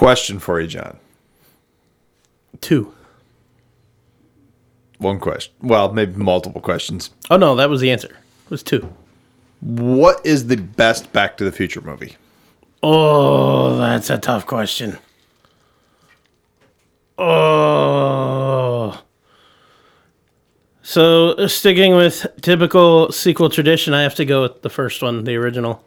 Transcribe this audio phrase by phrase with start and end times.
[0.00, 0.96] Question for you, John.
[2.62, 2.94] Two.
[4.96, 5.52] One question.
[5.60, 7.10] Well, maybe multiple questions.
[7.30, 8.08] Oh no, that was the answer.
[8.08, 8.94] It was two.
[9.60, 12.16] What is the best Back to the Future movie?
[12.82, 14.96] Oh, that's a tough question.
[17.18, 19.02] Oh.
[20.80, 25.36] So, sticking with typical sequel tradition, I have to go with the first one, the
[25.36, 25.84] original.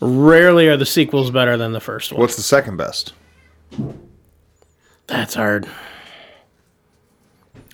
[0.00, 2.20] Rarely are the sequels better than the first one.
[2.20, 3.12] What's the second best?
[5.06, 5.68] That's hard.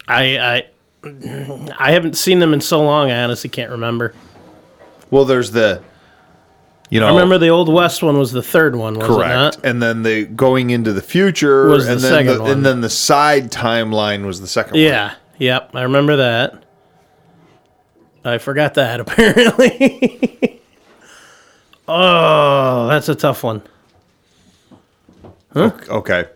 [0.08, 0.64] I I
[1.78, 3.10] I haven't seen them in so long.
[3.10, 4.12] I honestly can't remember.
[5.10, 5.82] Well, there's the,
[6.90, 9.30] you know, I remember the old West one was the third one, was it correct,
[9.32, 9.58] not?
[9.64, 12.50] and then the going into the future, Was the and then second the, one.
[12.50, 14.80] and then the side timeline was the second one.
[14.80, 15.14] Yeah.
[15.38, 15.70] Yep.
[15.76, 16.64] I remember that.
[18.24, 20.55] I forgot that apparently.
[21.88, 23.62] Oh, that's a tough one.
[25.54, 26.26] Okay.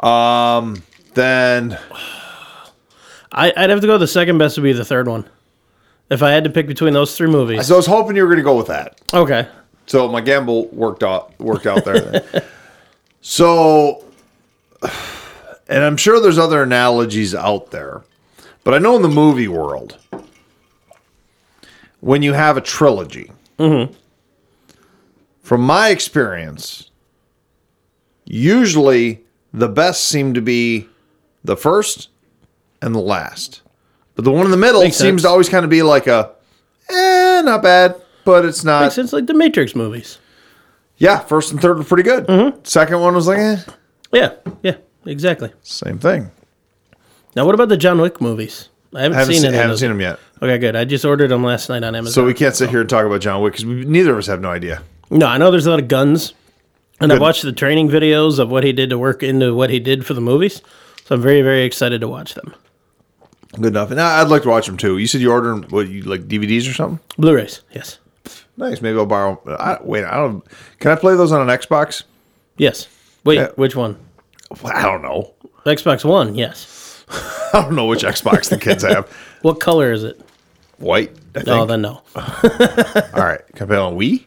[0.00, 0.82] Um.
[1.14, 1.78] Then
[3.32, 3.98] I, I'd have to go.
[3.98, 5.28] The second best would be the third one.
[6.10, 7.66] If I had to pick between those three movies.
[7.66, 9.00] so I was hoping you were going to go with that.
[9.12, 9.48] Okay.
[9.86, 12.24] So my gamble worked out worked out there.
[13.20, 14.04] so,
[15.68, 18.02] and I'm sure there's other analogies out there,
[18.64, 19.96] but I know in the movie world,
[22.00, 23.30] when you have a trilogy,
[25.46, 26.90] from my experience,
[28.24, 29.20] usually
[29.52, 30.88] the best seem to be
[31.44, 32.08] the first
[32.82, 33.62] and the last,
[34.16, 35.22] but the one in the middle Makes seems sense.
[35.22, 36.32] to always kind of be like a,
[36.90, 38.82] eh, not bad, but it's not.
[38.82, 40.18] Makes sense like the Matrix movies.
[40.96, 42.26] Yeah, first and third were pretty good.
[42.26, 42.58] Mm-hmm.
[42.64, 43.58] Second one was like, eh,
[44.12, 44.32] Yeah.
[44.64, 44.78] Yeah.
[45.04, 45.52] Exactly.
[45.62, 46.32] same thing.
[47.36, 48.68] Now, what about the John Wick movies?
[48.92, 50.18] I haven't, I haven't, seen any of haven't seen them yet.
[50.42, 50.74] Okay, good.
[50.74, 52.12] I just ordered them last night on Amazon.
[52.12, 54.40] So we can't sit here and talk about John Wick because neither of us have
[54.40, 54.82] no idea.
[55.10, 56.34] No, I know there's a lot of guns,
[57.00, 59.78] and I've watched the training videos of what he did to work into what he
[59.78, 60.60] did for the movies.
[61.04, 62.54] So I'm very, very excited to watch them.
[63.54, 63.90] Good enough.
[63.90, 64.98] And I- I'd like to watch them too.
[64.98, 66.98] You said you ordered what you like DVDs or something?
[67.18, 67.98] Blu-rays, yes,
[68.58, 68.80] Nice.
[68.80, 69.40] Maybe I'll borrow.
[69.58, 70.42] I, wait, I don't.
[70.80, 72.02] Can I play those on an Xbox?
[72.56, 72.88] yes.
[73.24, 73.48] Wait, Yeah.
[73.56, 73.96] which one?
[74.64, 75.32] I don't know.
[75.66, 77.04] Xbox One, yes.
[77.52, 79.08] I don't know which Xbox the kids have.
[79.42, 80.20] What color is it?
[80.78, 81.10] White.
[81.34, 81.48] I think.
[81.48, 82.02] Oh, then no.
[82.16, 82.22] All
[83.24, 83.40] right.
[83.54, 84.26] Can I play on Wii?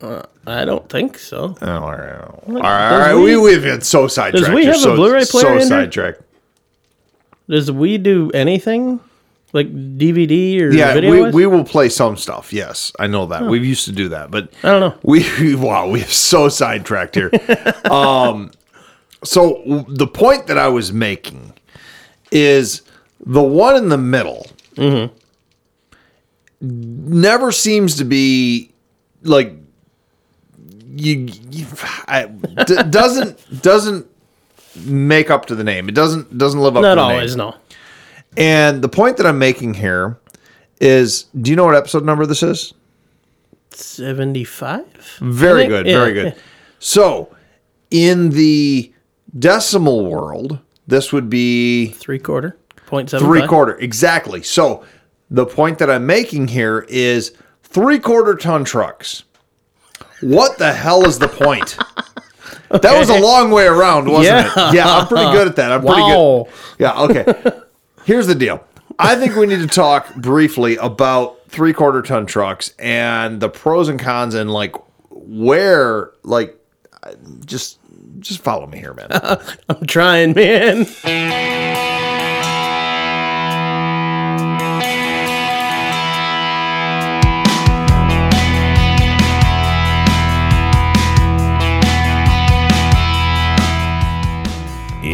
[0.00, 1.56] I don't think so.
[1.60, 2.20] Oh, all right.
[2.20, 3.10] All right.
[3.10, 4.48] All Does We, we've been so sidetracked.
[4.48, 6.22] Wii You're have a so, Blu-ray player So sidetracked.
[7.48, 9.00] Does Wii do anything
[9.52, 11.10] like DVD or Yeah, video?
[11.10, 11.34] we, wise?
[11.34, 12.52] we will play some stuff.
[12.52, 13.44] Yes, I know that.
[13.44, 14.98] We used to do that, but I don't know.
[15.02, 17.30] we wow, we have so sidetracked here.
[17.90, 18.52] um,
[19.24, 21.54] so the point that I was making
[22.30, 22.82] is
[23.24, 24.46] the one in the middle
[26.60, 28.70] never seems to be
[29.22, 29.54] like
[30.96, 31.66] you, you
[32.06, 34.06] I, d- doesn't doesn't
[34.84, 35.88] make up to the name.
[35.88, 37.48] It doesn't doesn't live up Not to the always, name.
[37.48, 37.56] no.
[38.36, 40.18] And the point that I'm making here
[40.80, 42.74] is do you know what episode number this is?
[43.70, 45.18] Seventy-five.
[45.20, 46.34] Very good, yeah, very good.
[46.78, 47.34] So,
[47.90, 48.92] in the
[49.38, 52.56] decimal world, this would be Three quarter.
[52.86, 53.26] Point seven.
[53.26, 53.76] three quarter.
[53.78, 54.42] Exactly.
[54.42, 54.84] So,
[55.30, 57.32] the point that I'm making here is
[57.62, 59.24] three quarter ton trucks.
[60.20, 61.76] What the hell is the point?
[62.70, 64.68] That was a long way around, wasn't Yeah.
[64.70, 64.74] it?
[64.74, 65.72] Yeah, I'm pretty good at that.
[65.72, 66.46] I'm pretty Wow.
[66.46, 66.82] good.
[66.82, 67.52] Yeah, okay.
[68.04, 68.62] Here's the deal.
[68.98, 73.88] I think we need to talk briefly about three quarter ton trucks and the pros
[73.88, 74.74] and cons and like
[75.10, 76.58] where like
[77.46, 77.78] just
[78.18, 79.08] just follow me here, man.
[79.68, 80.84] I'm trying, man.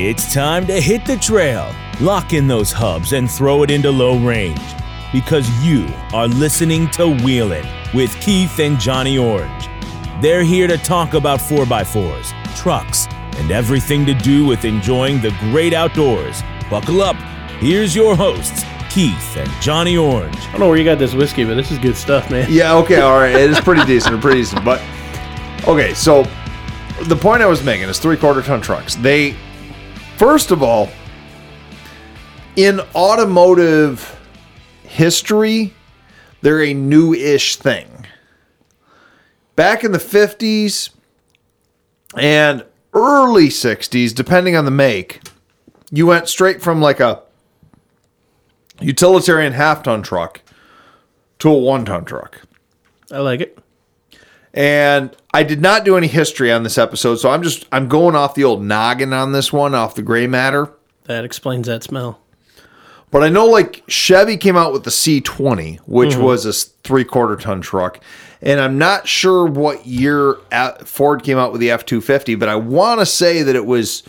[0.06, 4.18] It's time to hit the trail, lock in those hubs, and throw it into low
[4.18, 4.60] range.
[5.14, 9.66] Because you are listening to Wheelin' with Keith and Johnny Orange.
[10.20, 15.72] They're here to talk about 4x4s, trucks, and everything to do with enjoying the great
[15.72, 16.42] outdoors.
[16.68, 17.16] Buckle up.
[17.58, 20.36] Here's your hosts, Keith and Johnny Orange.
[20.36, 22.46] I don't know where you got this whiskey, but this is good stuff, man.
[22.50, 23.34] yeah, okay, all right.
[23.34, 24.66] It is pretty decent, pretty decent.
[24.66, 24.82] But
[25.66, 26.24] okay, so
[27.04, 28.96] the point I was making is three quarter ton trucks.
[28.96, 29.34] They
[30.16, 30.88] first of all,
[32.56, 34.20] in automotive
[34.82, 35.74] history,
[36.40, 38.06] they're a new-ish thing.
[39.56, 40.90] Back in the 50s
[42.16, 45.20] and early 60s, depending on the make,
[45.90, 47.22] you went straight from like a
[48.80, 50.40] utilitarian half ton truck
[51.38, 52.42] to a one ton truck.
[53.10, 53.58] I like it.
[54.54, 58.14] And I did not do any history on this episode, so I'm just I'm going
[58.14, 60.72] off the old noggin on this one, off the gray matter.
[61.04, 62.20] That explains that smell.
[63.10, 66.52] But I know like Chevy came out with the C20, which was a
[66.82, 68.00] three quarter ton truck.
[68.42, 72.48] And I'm not sure what year at- Ford came out with the F 250, but
[72.48, 74.02] I want to say that it was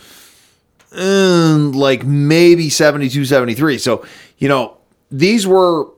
[0.92, 3.78] um, like maybe 72, 73.
[3.78, 4.04] So,
[4.38, 4.76] you know,
[5.10, 5.88] these were,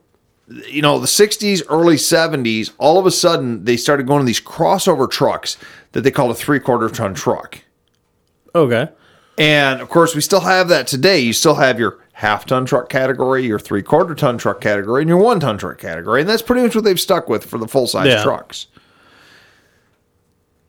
[0.68, 2.70] you know, the 60s, early 70s.
[2.78, 5.56] All of a sudden, they started going to these crossover trucks
[5.92, 7.58] that they called a three quarter ton truck.
[8.54, 8.88] Okay.
[9.36, 11.20] And of course, we still have that today.
[11.20, 15.08] You still have your half ton truck category, your three quarter ton truck category, and
[15.08, 16.20] your one ton truck category.
[16.20, 18.22] And that's pretty much what they've stuck with for the full size Yeah.
[18.22, 18.66] trucks.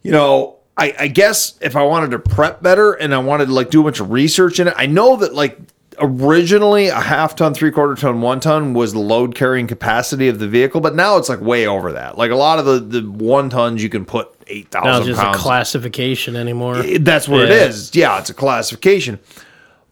[0.03, 3.53] You know, I, I guess if I wanted to prep better and I wanted to
[3.53, 5.59] like do a bunch of research in it, I know that like
[6.01, 10.39] originally a half ton, three quarter ton, one ton was the load carrying capacity of
[10.39, 12.17] the vehicle, but now it's like way over that.
[12.17, 14.89] Like a lot of the, the one tons you can put eight thousand.
[14.91, 15.37] Now it's just pounds.
[15.37, 16.79] a classification anymore.
[16.79, 17.65] It- That's what it Yeah.
[17.67, 17.95] is.
[17.95, 19.19] Yeah, it's a classification.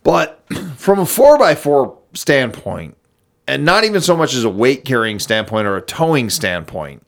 [0.04, 0.44] But
[0.78, 2.96] from a 4x4 standpoint,
[3.48, 7.06] and not even so much as a weight carrying standpoint or a towing standpoint,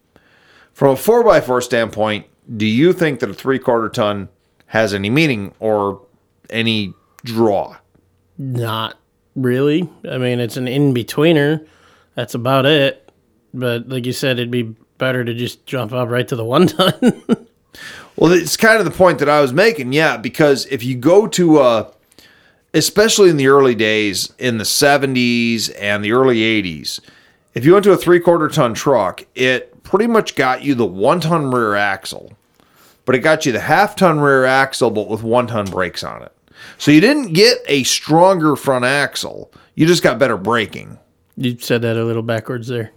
[0.74, 2.25] from a 4x4 standpoint,
[2.56, 4.30] do you think that a three quarter ton
[4.68, 6.02] has any meaning or
[6.50, 6.94] any
[7.24, 7.75] draw?
[8.40, 8.98] Not
[9.36, 9.88] really.
[10.10, 11.68] I mean, it's an in betweener.
[12.16, 13.12] That's about it.
[13.54, 16.68] But like you said, it'd be better to just jump up right to the one
[16.68, 17.24] ton.
[18.16, 19.94] Well, it's kind of the point that I was making.
[19.94, 21.92] Yeah, because if you go to, uh,
[22.74, 27.00] especially in the early days, in the 70s and the early 80s,
[27.54, 30.86] if you went to a three quarter ton truck, it pretty much got you the
[30.86, 32.34] one ton rear axle,
[33.06, 36.22] but it got you the half ton rear axle, but with one ton brakes on
[36.22, 36.32] it.
[36.78, 40.98] So you didn't get a stronger front axle, you just got better braking.
[41.38, 42.92] you said that a little backwards there.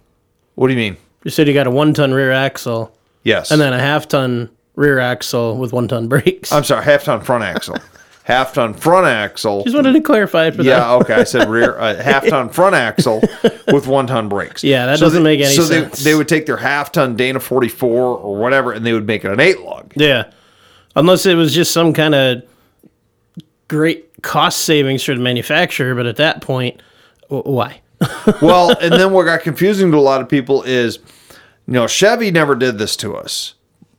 [0.55, 0.97] What do you mean?
[1.23, 3.51] You said you got a one ton rear axle Yes.
[3.51, 6.51] and then a half ton rear axle with one ton brakes.
[6.51, 7.77] I'm sorry, half ton front axle.
[8.25, 9.63] half ton front axle.
[9.63, 10.89] just wanted to clarify it for Yeah, that.
[11.01, 11.13] okay.
[11.15, 13.21] I said rear uh, half ton front axle
[13.69, 14.63] with one ton brakes.
[14.63, 15.99] Yeah, that doesn't make any so sense.
[15.99, 19.07] So they they would take their half ton Dana 44 or whatever, and they would
[19.07, 19.93] make it an eight lug.
[19.95, 20.31] Yeah.
[20.95, 22.43] Unless it was just some kind of
[23.73, 26.81] great cost savings for the manufacturer, but at that point,
[27.27, 27.81] wh- why?
[28.41, 30.99] Well, and then what got confusing to a lot of people is,
[31.65, 33.55] you know, Chevy never did this to us.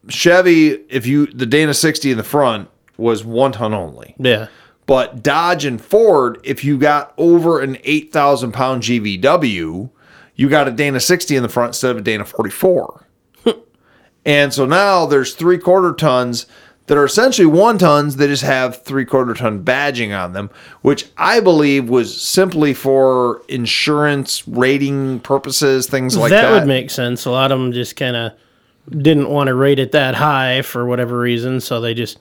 [0.08, 4.14] Chevy, if you the Dana 60 in the front was one ton only.
[4.18, 4.48] Yeah.
[4.86, 9.90] But Dodge and Ford, if you got over an 8,000 pound GVW,
[10.36, 13.06] you got a Dana 60 in the front instead of a Dana 44.
[14.26, 16.46] and so now there's three quarter tons
[16.86, 20.50] that are essentially one tons that just have three quarter ton badging on them,
[20.82, 26.42] which I believe was simply for insurance rating purposes, things like that.
[26.42, 27.24] that would make sense.
[27.24, 28.32] A lot of them just kind of
[28.90, 32.18] didn't want to rate it that high for whatever reason, so they just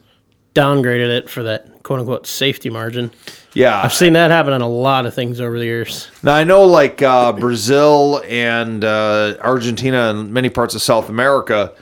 [0.56, 3.12] downgraded it for that quote unquote safety margin.
[3.54, 3.82] yeah.
[3.84, 6.10] I've seen that happen on a lot of things over the years.
[6.22, 11.74] Now I know like uh, Brazil and uh, Argentina and many parts of South America,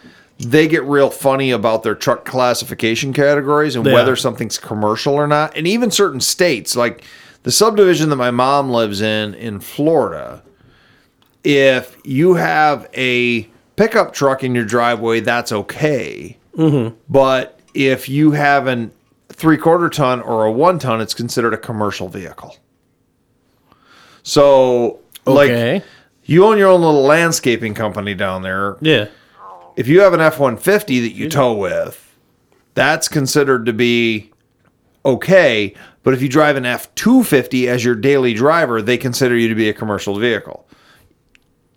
[0.43, 3.93] they get real funny about their truck classification categories and Yeah.
[3.93, 5.55] whether something's commercial or not.
[5.55, 7.03] And even certain states, like
[7.43, 10.41] the subdivision that my mom lives in in Florida,
[11.43, 16.37] if you have a pickup truck in your driveway, that's okay.
[16.57, 16.95] Mm-hmm.
[17.09, 18.91] But if you have an
[19.29, 22.55] three quarter ton or a one ton, it's considered a commercial vehicle.
[24.23, 25.73] So, Okay.
[25.75, 25.83] like,
[26.25, 28.77] you own your own little landscaping company down there.
[28.81, 29.07] Yeah.
[29.75, 32.15] If you have an F 150 that you tow with,
[32.73, 34.31] that's considered to be
[35.05, 35.73] okay.
[36.03, 39.55] But if you drive an F 250 as your daily driver, they consider you to
[39.55, 40.67] be a commercial vehicle.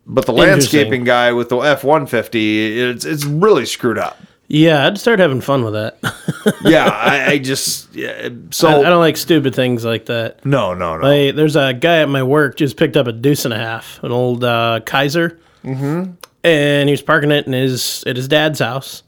[0.06, 4.18] But the landscaping guy with the F 150, it's, it's really screwed up.
[4.48, 5.98] Yeah, I'd start having fun with that.
[6.62, 10.44] Yeah, I, I just, yeah, so, I, I don't like stupid things like that.
[10.44, 11.06] no, no, no.
[11.08, 14.02] Hey, there's a guy at my work just picked up a deuce and a half,
[14.02, 16.12] an old uh, Kaiser, mm-hmm.
[16.44, 19.02] And he was parking it in his at his dad's house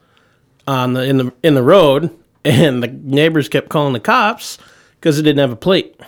[0.66, 2.10] on the in the in the road,
[2.44, 4.58] and the neighbors kept calling the cops
[4.98, 6.00] because it didn't have a plate.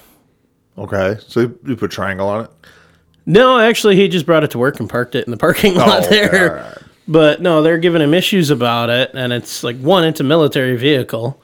[0.77, 2.51] okay, so you- put triangle on it?
[3.27, 5.81] No, actually, he just brought it to work and parked it in the parking oh,
[5.81, 6.59] lot okay, there.
[6.59, 6.79] all right.
[7.07, 10.77] But no, they're giving him issues about it, and it's like one, it's a military
[10.77, 11.41] vehicle,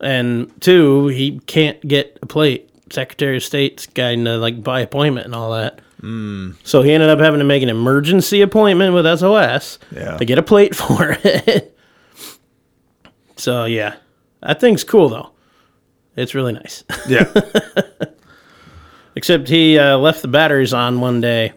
[0.00, 2.68] and two, he can't get a plate.
[2.90, 5.80] Secretary of State's guiding to like by appointment and all that.
[6.02, 6.56] Mm.
[6.64, 10.16] So he ended up having to make an emergency appointment with SOS Yeah.
[10.16, 11.76] to get a plate for it.
[13.36, 13.94] so yeah,
[14.40, 15.30] that thing's cool though.
[16.16, 16.84] It's really nice.
[17.08, 17.32] Yeah.
[19.14, 21.52] Except he uh, left the batteries on one day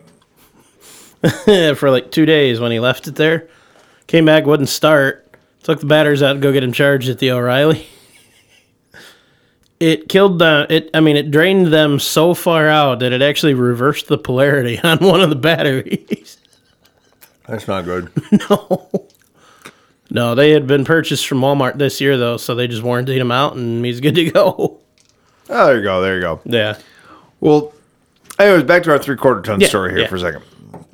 [1.76, 3.48] for like two days when he left it there.
[4.08, 5.22] Came back, wouldn't start.
[5.64, 7.88] Took the batteries out to go get him charged at the O'Reilly.
[9.80, 10.90] It killed the it.
[10.94, 15.00] I mean, it drained them so far out that it actually reversed the polarity on
[15.00, 16.38] one of the batteries.
[17.48, 18.12] That's not good.
[18.50, 19.08] No.
[20.12, 23.32] No, they had been purchased from Walmart this year though, so they just warranted him
[23.32, 24.80] out and he's good to go.
[25.50, 26.02] Oh, there you go.
[26.02, 26.42] There you go.
[26.46, 26.78] Yeah,
[27.40, 27.74] Well,
[28.40, 30.08] anyways, back to our three quarter ton Yeah, story here yeah.
[30.08, 30.44] for a second.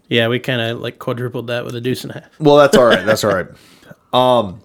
[0.07, 2.39] yeah, we kind of like quadrupled that with a deuce and a half.
[2.39, 3.05] Well, that's all right.
[3.05, 3.47] That's all right.
[4.13, 4.61] Um,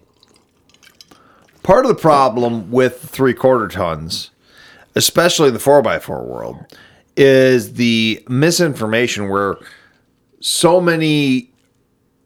[1.66, 4.30] part of the problem with three quarter tons,
[4.94, 6.64] especially in the four x four world,
[7.16, 9.56] is the misinformation where
[10.38, 11.50] so many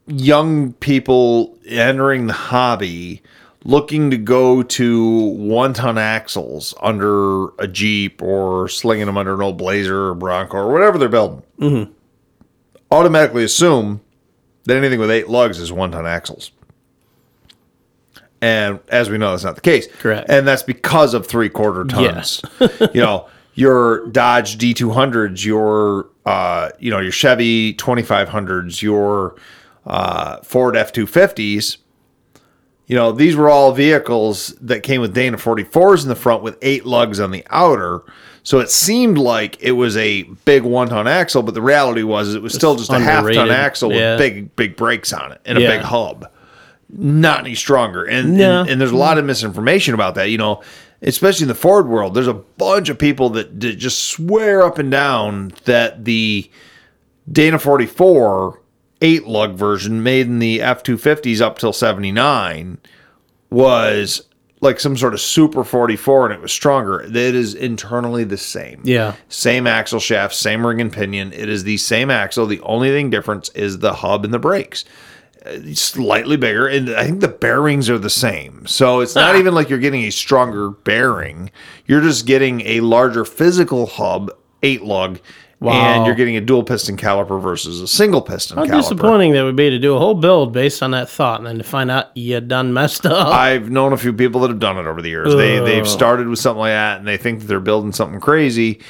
[0.05, 3.23] young people entering the hobby
[3.63, 9.41] looking to go to one ton axles under a Jeep or slinging them under an
[9.41, 11.91] old Blazer or Bronco or whatever they're building mm-hmm.
[12.91, 14.01] automatically assume
[14.65, 16.51] that anything with eight lugs is one ton axles.
[18.41, 19.87] And as we know, that's not the case.
[19.99, 20.29] Correct.
[20.29, 22.41] And that's because of three quarter tons.
[22.59, 22.79] Yes.
[22.93, 29.35] you know, your Dodge D200s, your, uh, you know, your Chevy 2500s, your
[29.85, 31.77] uh, Ford F250s,
[32.87, 36.57] you know, these were all vehicles that came with Dana 44s in the front with
[36.61, 38.01] eight lugs on the outer.
[38.43, 42.33] So it seemed like it was a big one ton axle, but the reality was
[42.33, 44.11] it was still just a half ton axle Yeah.
[44.11, 46.29] with big, big brakes on it and a big hub.
[46.93, 48.03] Not any stronger.
[48.03, 48.61] And, No.
[48.61, 50.29] and and there's a lot of misinformation about that.
[50.29, 50.61] You know,
[51.01, 54.77] especially in the Ford world, there's a bunch of people that, that just swear up
[54.77, 56.49] and down that the
[57.31, 58.59] Dana 44
[59.03, 62.77] eight lug version made in the F 250s up till 79
[63.49, 64.21] was
[64.61, 67.01] like some sort of super 44 and it was stronger.
[67.01, 68.81] It is internally the same.
[68.83, 69.15] Yeah.
[69.27, 71.33] Same axle shaft, same ring and pinion.
[71.33, 72.45] It is the same axle.
[72.45, 74.85] The only thing difference is the hub and the brakes.
[75.45, 78.65] Uh, Slightly bigger, and I think the bearings are the same.
[78.67, 81.51] So it's not even like you're getting a stronger bearing.
[81.87, 84.31] You're just getting a larger physical hub,
[84.63, 85.19] eight lug,
[85.59, 85.73] Wow.
[85.73, 88.81] and you're getting a dual piston caliper versus a single piston How caliper.
[88.81, 91.59] disappointing that would be to do a whole build based on that thought and then
[91.59, 93.27] to find out you done messed up.
[93.27, 95.35] I've known a few people that have done it over the years.
[95.35, 98.81] They they've started with something like that, and they think that they're building something crazy.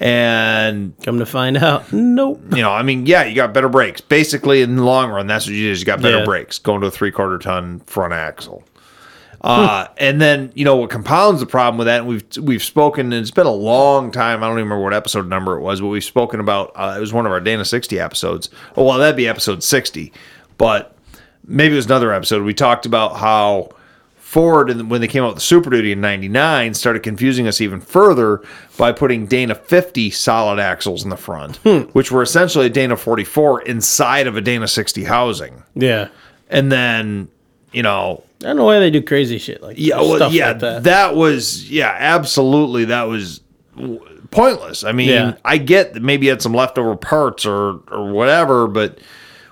[0.00, 2.40] And Come to find out, nope.
[2.54, 4.00] you know, I mean, yeah, you got better brakes.
[4.00, 5.72] Basically, in the long run, that's what you do.
[5.72, 6.24] Is you got better Yeah.
[6.24, 8.62] brakes going to a three quarter ton front axle.
[9.40, 13.12] Uh, and then you know what compounds the problem with that, and we've we've spoken,
[13.12, 14.42] and it's been a long time.
[14.42, 16.72] I don't even remember what episode number it was, but we've spoken about.
[16.74, 18.50] Uh, it was one of our Dana sixty episodes.
[18.76, 20.12] Oh well, that'd be episode sixty,
[20.58, 20.96] but
[21.46, 22.42] maybe it was another episode.
[22.42, 23.70] We talked about how
[24.28, 27.62] Ford, and when they came out with the Super Duty in '99, started confusing us
[27.62, 28.42] even further
[28.76, 31.78] by putting Dana 50 solid axles in the front, hmm.
[31.94, 36.08] which were essentially a Dana 44 inside of a Dana 60 housing, Yeah.
[36.50, 37.28] and then
[37.72, 40.58] you know I don't know why they do crazy shit like yeah, well, yeah, like
[40.58, 40.82] that.
[40.82, 41.16] that.
[41.16, 43.40] was yeah, absolutely, that was
[44.30, 44.84] pointless.
[44.84, 45.36] I mean, Yeah.
[45.42, 48.98] I get that maybe you had some leftover parts or or whatever, but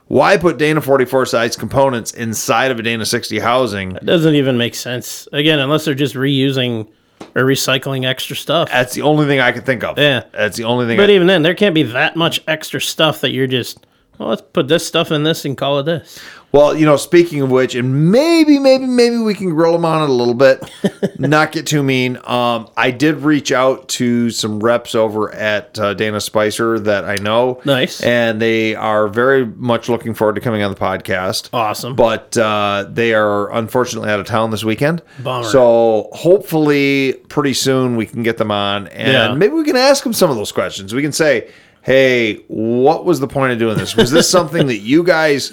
[0.09, 3.97] why put Dana 44 size components inside of a Dana 60 housing?
[3.97, 5.27] It doesn't even make sense.
[5.33, 6.89] Again, unless they're just reusing
[7.35, 8.71] or recycling extra stuff.
[8.71, 9.99] That's the only thing I could think of.
[9.99, 10.25] Yeah.
[10.33, 10.97] that's the only thing.
[10.97, 13.87] But I, even then, there can't be that much extra stuff that you're just,
[14.19, 16.21] well, let's put this stuff in this and call it this.
[16.57, 20.03] Well, you know, speaking of which, and maybe, maybe, maybe we can grill them on
[20.05, 20.65] it a little bit,
[21.19, 22.17] not get too mean.
[22.25, 27.17] Um, I did reach out to some reps over at uh, Dana Spicer that I
[27.17, 27.61] know.
[27.67, 28.03] Nice.
[28.03, 31.51] And they are very much looking forward to coming on the podcast.
[31.53, 31.95] Awesome.
[31.95, 35.03] But uh, they are unfortunately out of town this weekend.
[35.23, 35.45] Bummer.
[35.49, 39.35] So hopefully, pretty soon we can get them on, and Yeah.
[39.35, 40.95] maybe we can ask them some of those questions.
[40.95, 41.51] We can say,
[41.87, 43.95] "Hey, what was the point of doing this?
[43.97, 45.53] Was this something that you guys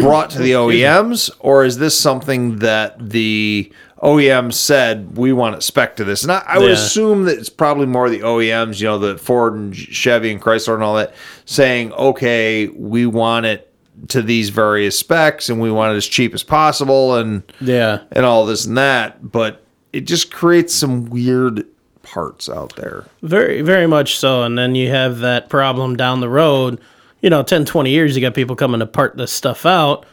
[0.00, 3.70] brought to the OEMs, or is this something that the
[4.02, 6.72] OEM said we want to spec to this?" And I, I would Yeah.
[6.72, 10.72] assume that it's probably more the OEMs, you know, the Ford and Chevy and Chrysler
[10.74, 13.64] and all that, saying, "Okay, we want it."
[14.10, 17.98] To these various specs, and we want it as cheap as possible, and Yeah.
[18.12, 21.64] and all this and that, but it just creates some weird
[22.10, 23.04] parts out there.
[23.22, 24.42] Very, very much so.
[24.42, 26.80] And then you have that problem down the road.
[27.20, 30.06] You know, 10, 20 years, you got people coming to part this stuff out.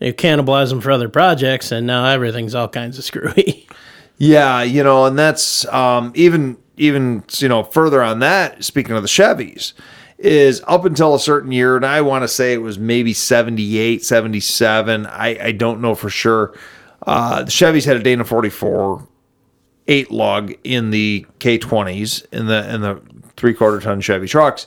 [0.00, 3.66] You cannibalize them for other projects, and now everything's all kinds of screwy.
[4.18, 8.64] Yeah, you know, and that's um, even even you know further on that.
[8.64, 9.72] Speaking of the Chevys,
[10.18, 14.04] is up until a certain year, and I want to say it was maybe 78,
[14.04, 15.06] 77.
[15.06, 16.54] I I don't know for sure.
[17.06, 19.06] Uh, the Chevys had a Dana 44
[19.88, 23.00] eight lug in the K20s in the in the
[23.36, 24.66] three quarter ton Chevy trucks.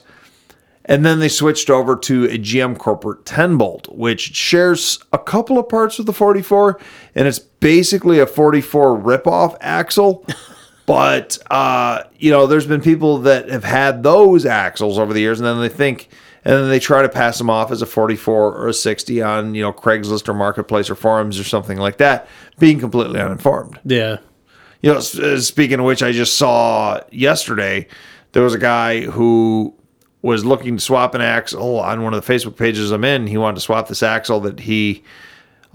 [0.88, 5.58] And then they switched over to a GM Corporate 10 bolt, which shares a couple
[5.58, 6.80] of parts with the 44,
[7.16, 10.24] and it's basically a 44 ripoff axle.
[10.86, 15.40] but uh, you know, there's been people that have had those axles over the years,
[15.40, 16.08] and then they think,
[16.44, 19.56] and then they try to pass them off as a 44 or a 60 on
[19.56, 22.28] you know Craigslist or Marketplace or forums or something like that,
[22.60, 23.80] being completely uninformed.
[23.84, 24.18] Yeah.
[24.86, 27.88] You know, uh, speaking of which, I just saw yesterday
[28.30, 29.74] there was a guy who
[30.22, 33.26] was looking to swap an axle on one of the Facebook pages I'm in.
[33.26, 35.02] He wanted to swap this axle that he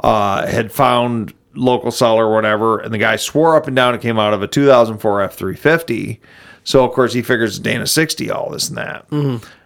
[0.02, 4.00] uh, had found local seller or whatever, and the guy swore up and down it
[4.00, 6.18] came out of a 2004 F350.
[6.64, 9.08] So of course he figures Dana 60, all this and that,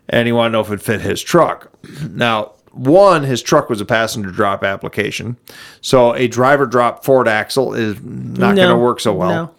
[0.09, 1.71] and he wanted to know if it fit his truck.
[2.09, 5.37] Now, one, his truck was a passenger drop application,
[5.81, 9.29] so a driver drop Ford axle is not going to work so well.
[9.29, 9.51] no.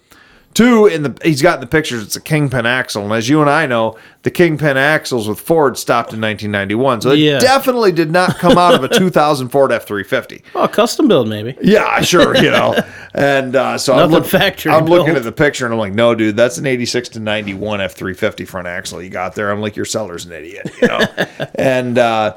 [0.55, 3.43] Two, in the he's got in the pictures, it's a kingpin axle, and as you
[3.43, 7.39] and I know, the kingpin axles with Ford stopped in 1991, so it Yeah.
[7.41, 10.41] definitely did not come out of a 2000 Ford F350.
[10.55, 11.55] Oh, custom build maybe.
[11.61, 12.75] Yeah, sure, you know,
[13.15, 16.15] and uh, so I'm, look- factory I'm looking at the picture and I'm like, no,
[16.15, 19.51] dude, that's an 86 to 91 F350 front axle you got there.
[19.51, 21.01] I'm like, your seller's an idiot, you know,
[21.57, 22.35] and uh,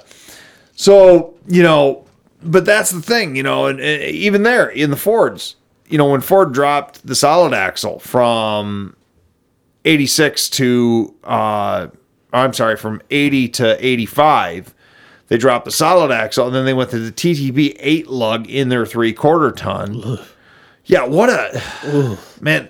[0.79, 2.05] so you know,
[2.41, 5.57] but that's the thing, you know, and, and even there in the Fords,
[5.89, 8.95] you know, when Ford dropped the solid axle from
[9.83, 11.87] 86 to uh
[12.31, 14.73] I'm sorry, from 80 to 85,
[15.27, 18.69] they dropped the solid axle and then they went to the TTB 8 lug in
[18.69, 20.19] their 3 quarter ton.
[20.85, 22.69] Yeah, what a man.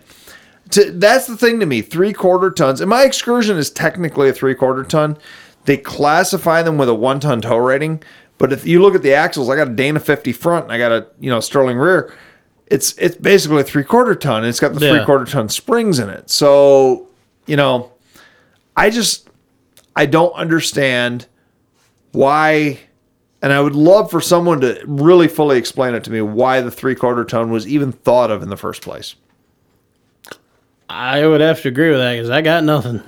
[0.72, 1.82] To, that's the thing to me.
[1.82, 2.82] Three quarter tons.
[2.82, 5.18] And my excursion is technically a three quarter ton.
[5.66, 8.02] They classify them with a one ton tow rating.
[8.38, 10.78] But if you look at the axles, I got a Dana 50 front and I
[10.78, 12.14] got a you know Sterling rear.
[12.68, 14.46] It's it's basically a three quarter ton.
[14.46, 14.96] It's got the Yeah.
[14.98, 16.30] three quarter ton springs in it.
[16.30, 17.08] So
[17.46, 17.92] you know,
[18.78, 19.28] I just
[19.96, 21.28] I don't understand
[22.12, 22.80] why
[23.42, 26.72] and I would love for someone to really fully explain it to me why the
[26.72, 29.16] three quarter ton was even thought of in the first place.
[30.92, 33.04] I would have to agree with that because I got nothing.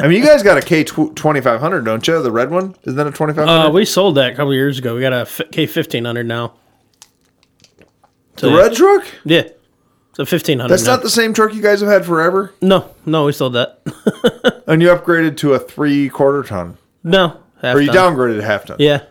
[0.00, 2.22] I mean, you guys got a K twenty five hundred, don't you?
[2.22, 3.68] The red one isn't that a twenty five hundred?
[3.68, 4.94] Uh, we sold that a couple years ago.
[4.94, 6.54] We got a K fifteen hundred now.
[8.38, 9.04] So, the red truck?
[9.24, 9.48] Yeah,
[10.10, 10.72] it's a fifteen hundred.
[10.72, 13.80] That's not the same truck you guys have had forever, No, no, we sold that.
[14.66, 18.14] and you upgraded to a three quarter ton, no, half or you ton.
[18.16, 18.78] downgraded to half ton.
[18.80, 19.04] Yeah,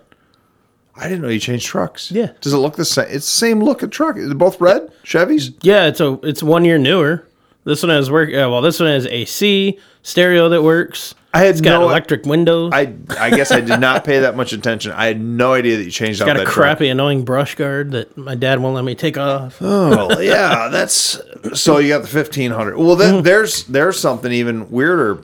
[0.95, 2.11] I didn't know you changed trucks.
[2.11, 2.31] Yeah.
[2.41, 3.05] Does it look the same?
[3.09, 4.17] It's the same look of truck.
[4.17, 5.53] Is it both red Chevys?
[5.61, 5.85] yeah.
[5.85, 7.27] It's a it's one year newer.
[7.63, 8.29] This one has work.
[8.29, 11.13] Uh, well, this one has AC stereo that works.
[11.33, 11.83] I had It's got no.
[11.89, 12.71] electric windows.
[12.73, 14.91] I I guess I did not pay that much attention.
[14.91, 16.55] I had no idea that you changed out got a that truck.
[16.55, 19.57] crappy, annoying brush guard that my dad won't let me take off.
[19.61, 21.19] Oh yeah, that's
[21.53, 22.77] so you got the fifteen hundred.
[22.77, 22.99] Well, Mm-hmm.
[22.99, 25.23] then there's there's something even weirder.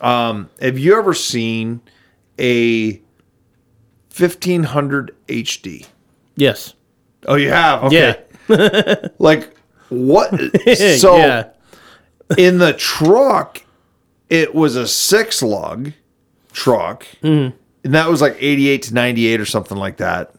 [0.00, 1.80] Um, have you ever seen
[2.38, 3.00] a
[4.10, 5.86] fifteen hundred HD?
[6.36, 6.74] Yes.
[7.26, 7.84] Oh, you have.
[7.84, 7.96] Okay.
[8.48, 9.08] Yeah.
[9.18, 9.56] Like
[9.88, 10.30] what?
[10.98, 11.48] So yeah.
[12.38, 13.62] In the truck,
[14.30, 15.92] it was a six lug
[16.52, 20.34] truck, and that was like eighty eight to ninety eight or something like that.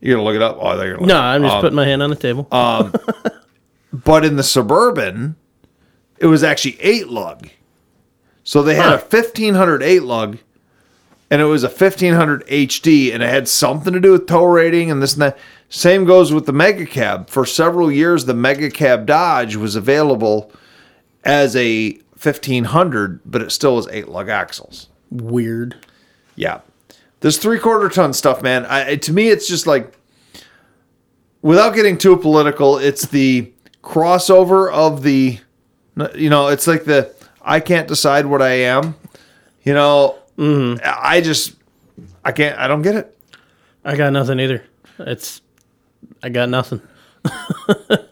[0.00, 0.58] You're gonna look it up.
[0.60, 1.18] Oh, you're gonna look No.
[1.20, 2.46] I'm just Um, putting my hand on the table.
[3.92, 5.36] But in the suburban,
[6.18, 7.48] it was actually eight lug.
[8.44, 9.04] So they had a Huh.
[9.08, 10.38] 1500 eight lug,
[11.30, 14.90] and it was a 1500 HD, and it had something to do with tow rating
[14.90, 15.38] and this and that.
[15.68, 17.28] Same goes with the Mega Cab.
[17.30, 20.52] For several years, the Mega Cab Dodge was available
[21.26, 21.90] as a
[22.22, 24.88] 1500, but it still was eight lug axles.
[25.10, 25.76] Weird.
[26.36, 26.60] Yeah.
[27.20, 28.64] This three quarter ton stuff, man.
[28.66, 29.92] I, to me, it's just like,
[31.42, 35.38] without getting too political, it's the crossover of the,
[36.14, 37.12] you know, it's like the
[37.42, 38.94] I can't decide what I am.
[39.64, 40.80] You know, mm-hmm.
[40.84, 41.54] I just,
[42.24, 43.18] I can't, I don't get it.
[43.84, 44.64] I got nothing either.
[44.98, 45.40] It's
[46.22, 46.80] I got nothing.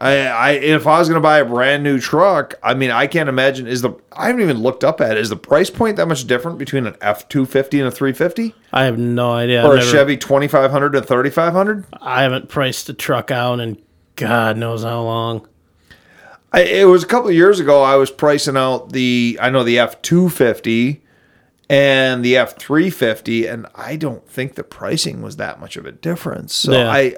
[0.00, 3.06] I, I, if I was going to buy a brand new truck, I mean, I
[3.06, 3.66] can't imagine.
[3.66, 5.18] Is the, I haven't even looked up at, it.
[5.18, 8.54] is the price point that much different between an F 250 and a 350?
[8.72, 9.62] I have no idea.
[9.62, 11.84] Or I've a never- Chevy 2500 to 3500?
[12.00, 13.76] I haven't priced a truck out in
[14.16, 15.46] God knows how long.
[16.52, 17.82] I, it was a couple of years ago.
[17.82, 21.02] I was pricing out the I know the F two fifty
[21.68, 25.86] and the F three fifty, and I don't think the pricing was that much of
[25.86, 26.52] a difference.
[26.54, 26.90] So Yeah.
[26.90, 27.14] I,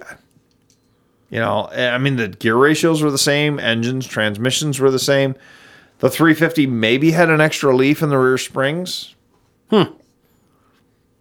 [1.32, 5.34] you know, I mean the gear ratios were the same, engines, transmissions were the same.
[5.98, 9.14] The three fifty maybe had an extra leaf in the rear springs.
[9.70, 9.94] Hmm.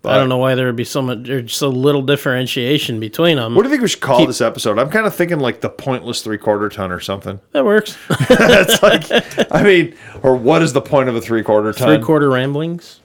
[0.03, 3.53] I don't know why there would be so much or so little differentiation between them.
[3.53, 4.79] What do you think we should call this episode?
[4.79, 7.39] I'm kind of thinking like the pointless three quarter ton or something.
[7.51, 7.97] that works.
[8.09, 9.05] It's like,
[9.53, 11.87] I mean, or what is the point of a three quarter ton?
[11.87, 12.99] Three quarter ramblings.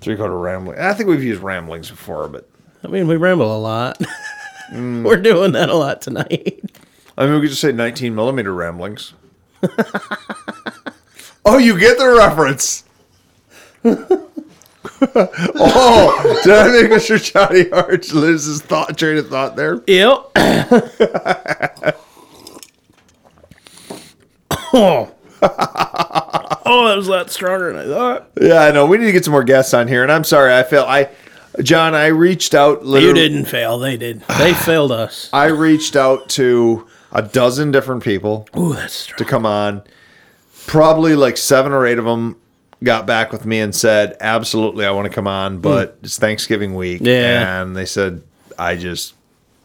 [0.00, 0.78] Three quarter rambling.
[0.78, 2.48] I think we've used ramblings before, but
[2.82, 4.00] I mean, we ramble a lot.
[4.72, 5.04] Mm.
[5.04, 6.60] We're doing that a lot tonight.
[7.18, 9.12] I mean, we could just say 19 millimeter ramblings.
[11.44, 12.84] oh, you get the reference.
[13.84, 14.28] oh,
[16.44, 17.22] did I make Mr.
[17.22, 19.82] Johnny Arch lose his thought train of thought there?
[19.86, 20.30] Yep.
[24.72, 25.12] oh.
[25.42, 28.30] oh, that was a lot stronger than I thought.
[28.40, 28.86] Yeah, I know.
[28.86, 30.54] We need to get some more guests on here, and I'm sorry.
[30.54, 31.08] I feel I,
[31.62, 31.94] John.
[31.94, 32.84] I reached out.
[32.84, 33.78] You didn't fail.
[33.78, 34.20] They did.
[34.38, 35.28] They failed us.
[35.32, 39.18] I reached out to a dozen different people Ooh, that's strong.
[39.18, 39.82] to come on.
[40.66, 42.36] Probably like seven or eight of them
[42.84, 45.60] got back with me and said, "Absolutely, I want to come on, hmm.
[45.60, 47.62] but it's Thanksgiving week." Yeah.
[47.62, 48.22] and they said,
[48.58, 49.14] "I just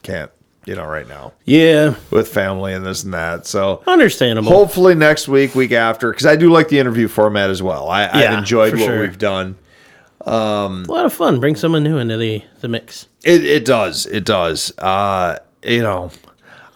[0.04, 0.32] can't."
[0.68, 3.46] You know, right now Yeah, with family and this and that.
[3.46, 4.50] So understandable.
[4.52, 7.88] hopefully next week, week after, because I do like the interview format as well.
[7.88, 9.02] I, I've Yeah, enjoyed for what sure.
[9.02, 9.58] we've done.
[10.26, 11.40] A lot of fun.
[11.40, 13.08] Bring someone new into the, the mix.
[13.24, 14.06] It, it does.
[14.06, 14.76] It does.
[14.78, 16.12] Uh, you know,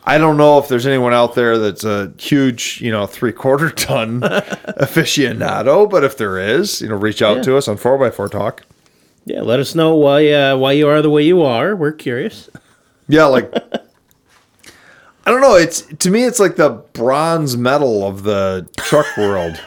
[0.03, 3.69] I don't know if there's anyone out there that's a huge, you know, three quarter
[3.75, 7.43] ton aficionado, but if there is, you know, reach out Yeah.
[7.43, 8.63] to us on 4x4 Talk.
[9.25, 11.75] Yeah, let us know why uh, why you are the way you are.
[11.75, 12.49] We're curious.
[13.07, 13.53] Yeah, like,
[15.25, 15.55] I don't know.
[15.55, 19.61] It's to me, it's like the bronze medal of the truck world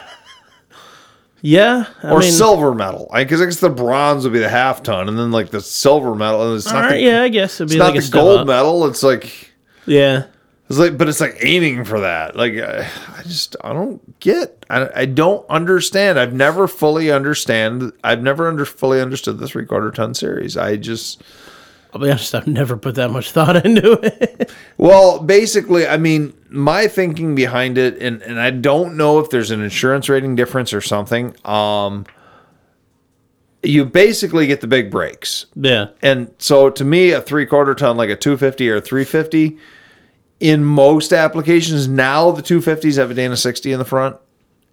[1.45, 3.09] Yeah, I or mean, silver medal.
[3.11, 5.59] I because I guess the bronze would be the half ton, and then like the
[5.59, 7.93] silver medal, and it's all not, right, the, yeah, I guess it'd it's be not
[7.93, 8.47] like a the gold up.
[8.47, 8.85] medal.
[8.87, 9.51] It's like.
[9.85, 10.27] Yeah,
[10.69, 12.37] It's like, but it's like aiming for that.
[12.37, 14.65] Like, I, I just, I don't get.
[14.69, 16.17] I, I don't understand.
[16.17, 17.91] I've never fully understand.
[18.05, 20.55] I've never under fully understood the three quarter ton series.
[20.55, 21.21] I just,
[21.93, 22.33] I'll be honest.
[22.33, 24.49] I've never put that much thought into it.
[24.77, 29.51] well, basically, I mean, my thinking behind it, and and I don't know if there's
[29.51, 31.35] an insurance rating difference or something.
[31.45, 32.05] Um,
[33.63, 35.45] you basically get the big brakes.
[35.55, 39.57] yeah, And so to me, a three quarter ton, like a 250 or a 350,
[40.41, 44.17] in most applications, now the 250s have a Dana 60 in the front.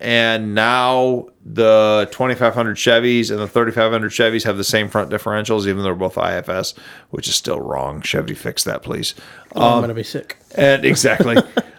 [0.01, 5.79] And now the 2500 Chevys and the 3500 Chevys have the same front differentials, even
[5.79, 6.75] though they're both IFS,
[7.11, 8.01] which is still wrong.
[8.01, 9.15] Chevy, fix that, please.
[9.55, 10.39] oh, I'm gonna be sick.
[10.57, 11.37] And exactly.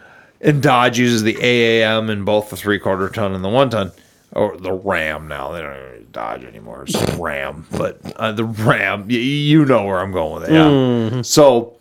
[0.41, 3.91] and Dodge uses the AAM in both the three quarter ton and the one ton,
[4.31, 5.51] or the Ram now.
[5.51, 6.83] They don't use Dodge anymore.
[6.87, 10.53] It's Ram, but uh, the Ram, y- you know where I'm going with it.
[10.53, 11.21] Yeah.
[11.21, 11.77] So,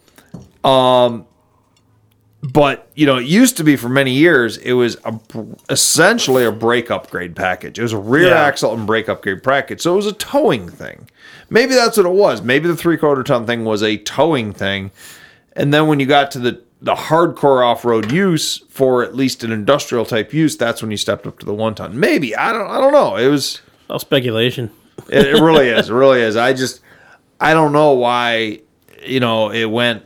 [0.62, 1.26] um,
[2.42, 4.56] but you know, it used to be for many years.
[4.58, 5.18] It was a,
[5.68, 7.78] essentially a brake upgrade package.
[7.78, 8.40] It was a rear Yeah.
[8.42, 9.80] axle and brake upgrade package.
[9.82, 11.08] So it was a towing thing.
[11.50, 12.40] Maybe that's what it was.
[12.42, 14.90] Maybe the three quarter ton thing was a towing thing.
[15.54, 19.44] And then when you got to the the hardcore off road use for at least
[19.44, 21.98] an industrial type use, that's when you stepped up to the one ton.
[21.98, 23.16] Maybe I don't I don't know.
[23.16, 24.70] It was All speculation.
[25.08, 25.90] it, it really is.
[25.90, 26.36] It really is.
[26.36, 26.80] I just
[27.40, 28.60] I don't know why
[29.04, 30.04] you know it went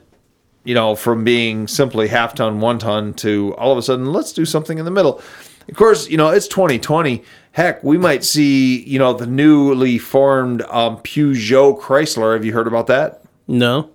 [0.64, 4.32] you know from being simply half ton, one ton to all of a sudden let's
[4.32, 5.22] do something in the middle.
[5.68, 7.22] Of course, you know it's 2020.
[7.52, 12.34] Heck, we might see you know the newly formed um, Peugeot Chrysler.
[12.34, 13.22] Have you heard about that?
[13.46, 13.90] No.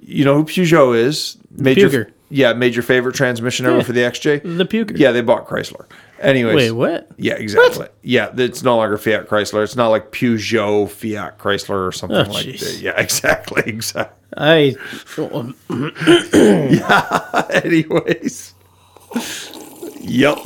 [0.00, 1.36] You know who Peugeot is?
[1.50, 2.12] Major, Puger.
[2.28, 3.82] Yeah, major favorite transmission ever Yeah.
[3.82, 4.42] for the XJ.
[4.56, 4.98] The puker.
[4.98, 5.86] Yeah, they bought Chrysler.
[6.20, 7.08] Anyways, Wait, what?
[7.18, 7.88] yeah, exactly.
[8.02, 9.62] Yeah, it's no longer Fiat Chrysler.
[9.64, 12.60] It's not like Peugeot Fiat Chrysler or something Oh, like jeez.
[12.60, 12.80] that.
[12.80, 14.16] Yeah, exactly, exactly.
[14.36, 14.76] I.
[16.32, 17.46] Yeah.
[17.64, 18.54] Anyways,
[20.00, 20.38] yep.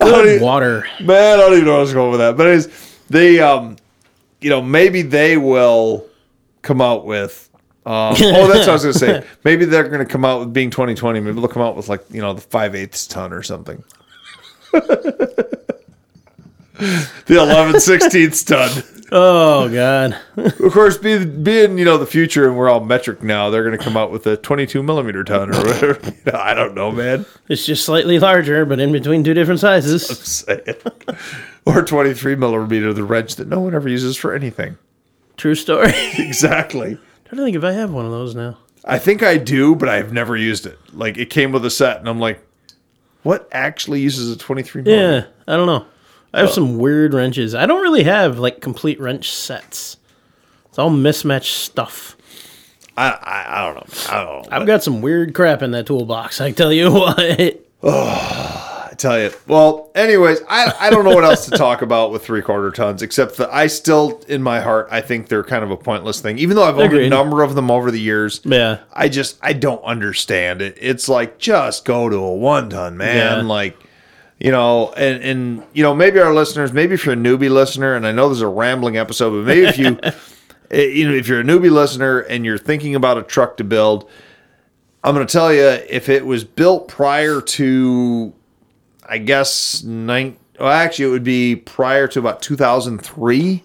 [0.00, 0.86] Good water.
[1.00, 2.36] Man, I don't even know where I was going with that.
[2.36, 2.68] But anyways,
[3.08, 3.76] they, um,
[4.40, 6.06] you know, maybe they will
[6.62, 7.48] come out with.
[7.84, 9.24] Um, oh, that's what I was going to say.
[9.44, 11.20] Maybe they're going to come out with being 2020.
[11.20, 13.84] Maybe they'll come out with like you know the five eighths ton or something.
[14.72, 15.46] the
[17.28, 18.95] 11 16ths ton.
[19.12, 20.18] Oh God.
[20.36, 23.76] Of course, being, being you know the future and we're all metric now, they're going
[23.76, 25.98] to come out with a 22 millimeter ton or whatever.
[26.26, 27.24] You know, I don't know, man.
[27.48, 30.44] It's just slightly larger, but in between two different sizes.
[31.66, 34.78] Or 23 millimeter, the wrench that no one ever uses for anything.
[35.36, 35.92] True story.
[36.18, 36.96] Exactly.
[37.26, 38.58] I don't think if I have one of those now.
[38.84, 40.78] I think I do, but I've never used it.
[40.92, 42.40] Like it came with a set, and I'm like,
[43.24, 45.26] what actually uses a 23 millimeter?
[45.46, 45.86] Yeah, I don't know.
[46.36, 47.54] I have some weird wrenches.
[47.54, 49.96] I don't really have like complete wrench sets.
[50.68, 52.16] It's all mismatched stuff.
[52.96, 54.12] I, I I don't know.
[54.12, 54.56] I don't know.
[54.56, 56.40] I've got some weird crap in that toolbox.
[56.40, 57.18] I tell you what.
[57.82, 59.30] I tell you.
[59.46, 63.02] Well, anyways, I, I don't know what else to talk about with three quarter tons,
[63.02, 66.38] except that I still, in my heart, I think they're kind of a pointless thing.
[66.38, 68.78] Even though I've owned a number of them over the years, Yeah.
[68.92, 70.76] I just I don't understand it.
[70.80, 73.16] It's like just go to a one ton, man.
[73.38, 73.42] Yeah.
[73.42, 73.76] Like
[74.38, 77.94] You know, and and you know, maybe our listeners, maybe if you're a newbie listener,
[77.94, 79.98] and I know this is a rambling episode, but maybe if you,
[80.70, 83.64] eh, you know, if you're a newbie listener and you're thinking about a truck to
[83.64, 84.10] build,
[85.02, 88.34] I'm going to tell you if it was built prior to,
[89.08, 90.36] I guess nine.
[90.58, 93.62] Well, actually, it would be prior to about 2003.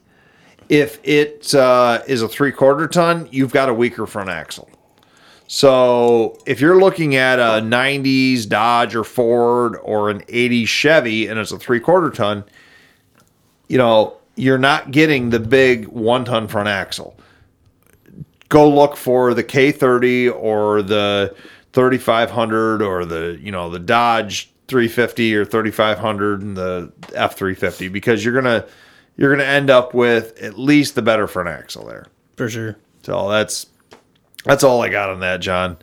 [0.70, 4.70] If it uh, is a three quarter ton, you've got a weaker front axle.
[5.54, 11.38] So if you're looking at a 90s Dodge or Ford or an 80s Chevy and
[11.38, 12.46] it's a three quarter ton,
[13.68, 17.18] you know, you're not getting the big one ton front axle.
[18.48, 21.36] Go look for the K30 or the
[21.74, 28.42] 3500 or the, you know, the Dodge 350 or 3500 and the F350 because you're
[28.42, 28.66] going to
[29.18, 32.06] you're going to end up with at least the better front axle there.
[32.38, 32.78] For sure.
[33.04, 33.66] So that's
[34.46, 35.78] that's all I got on that, John.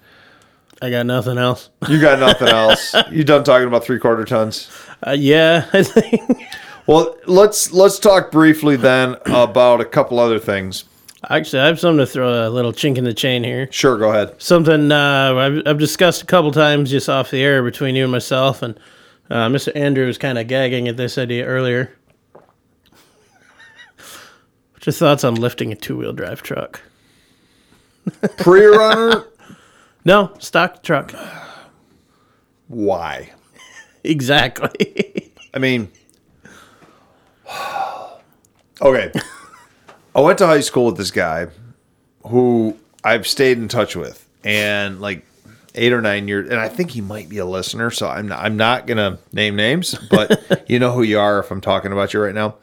[0.81, 1.71] I got nothing else.
[1.89, 2.95] You got nothing else.
[3.11, 4.71] You done talking about three quarter tons?
[5.07, 6.47] Uh, yeah, I think.
[6.87, 10.85] Well, let's let's talk briefly then about a couple other things.
[11.29, 13.69] Actually, I have something to throw a little chink in the chain here.
[13.73, 14.41] Sure, go ahead.
[14.41, 18.13] Something uh, I've, I've discussed a couple times just off the air between you and
[18.13, 18.79] myself, and
[19.29, 19.75] uh, Mr.
[19.75, 21.93] Andrew was kind of gagging at this idea earlier.
[24.73, 26.81] What's your thoughts on lifting a two wheel drive truck?
[28.39, 29.25] Pre-runner,
[30.05, 31.13] No, stock truck.
[32.69, 33.33] why?
[34.05, 35.33] exactly.
[35.55, 35.91] I mean,
[38.81, 39.13] okay.
[40.15, 41.49] I went to high school with this guy
[42.27, 45.25] who I've stayed in touch with, and like
[45.75, 47.91] eight or nine years, and I think he might be a listener.
[47.91, 51.51] So I'm not, I'm not gonna name names, but you know who you are if
[51.51, 52.57] I'm talking about you right now.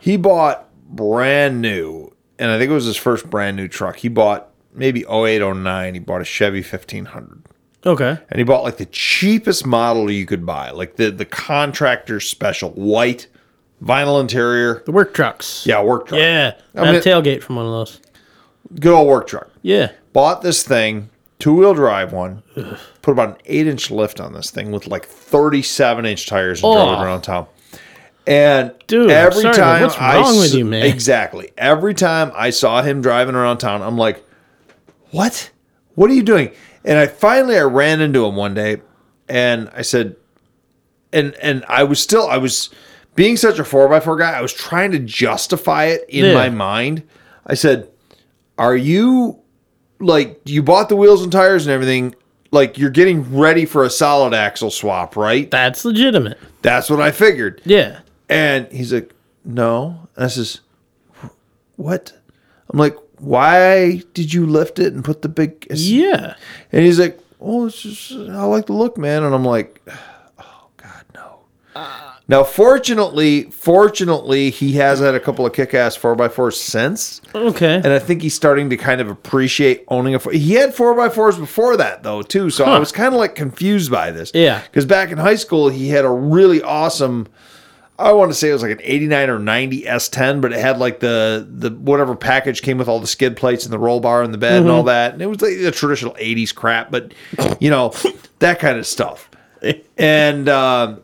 [0.00, 3.96] He bought brand new, and I think it was his first brand new truck.
[3.96, 5.94] He bought maybe 08, 09.
[5.94, 7.42] He bought a Chevy 1500
[7.86, 8.18] okay.
[8.30, 12.70] and he bought like the cheapest model you could buy, like the the contractor special
[12.70, 13.26] white
[13.82, 14.82] vinyl interior.
[14.86, 15.64] The work trucks.
[15.66, 16.20] Yeah, work truck.
[16.20, 16.54] Yeah.
[16.74, 18.00] I I mean- a tailgate from one of those.
[18.80, 19.50] good old work truck.
[19.62, 19.92] Yeah.
[20.12, 22.42] Bought this thing, two wheel drive one.
[23.02, 26.62] Put about an eight inch lift on this thing with like thirty seven inch tires
[26.62, 27.02] and drove it Oh.
[27.02, 27.46] around town.
[28.26, 30.84] And Dude, every sorry, time what's I wrong with you, man?
[30.84, 31.50] Exactly.
[31.56, 34.22] Every time I saw him driving around town, I'm like,
[35.10, 35.50] "What?
[35.94, 36.50] What are you doing?"
[36.84, 38.80] And I finally I ran into him one day,
[39.28, 40.16] and I said,
[41.12, 42.70] and and I was still I was
[43.14, 44.32] being such a four by four guy.
[44.32, 46.34] I was trying to justify it in Yeah.
[46.34, 47.02] my mind.
[47.46, 47.88] I said,
[48.58, 49.38] "Are you
[50.00, 52.14] like you bought the wheels and tires and everything?"
[52.50, 55.50] Like you're getting ready for a solid axle swap, right?
[55.50, 56.38] That's legitimate.
[56.62, 57.60] That's what I figured.
[57.66, 58.00] Yeah.
[58.30, 59.12] And he's like,
[59.44, 60.08] no.
[60.16, 60.60] And I says,
[61.76, 62.12] what?
[62.70, 65.66] I'm like, why did you lift it and put the big?
[65.70, 66.34] Yeah.
[66.72, 69.22] And he's like, oh, it's just, I like the look, man.
[69.24, 69.80] And I'm like,
[70.38, 71.40] oh God, no.
[71.74, 72.12] Uh.
[72.28, 77.74] now, fortunately, fortunately, he has had a couple of kick-ass four x fours since, Okay.
[77.76, 80.18] and I think he's starting to kind of appreciate owning a.
[80.18, 80.32] Four.
[80.32, 83.34] He had four x fours before that though too, so I was kind of like
[83.34, 84.32] confused by this.
[84.34, 84.62] Yeah.
[84.62, 87.28] because back in high school, he had a really awesome.
[87.98, 90.78] I want to say it was like an 89 or 90 S10, but it had
[90.78, 94.22] like the the whatever package came with all the skid plates and the roll bar
[94.22, 95.14] and the bed and all that.
[95.14, 97.12] And it was like the traditional 80s crap, but
[97.58, 97.92] you know,
[98.38, 99.28] that kind of stuff.
[99.96, 101.00] And um,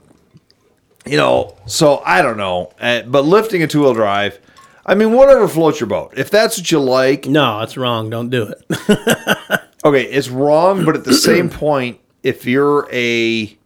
[1.05, 4.39] you know, so I don't know, uh, but lifting a two-wheel drive,
[4.87, 6.15] I mean, whatever floats your boat.
[6.17, 8.09] If that's what you like, no, it's wrong.
[8.09, 9.61] Don't do it.
[9.85, 13.59] okay, it's wrong, but at the same point, if you're a